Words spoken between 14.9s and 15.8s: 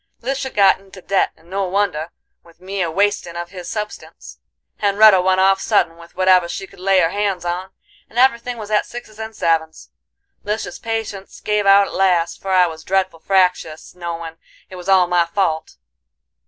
my fault.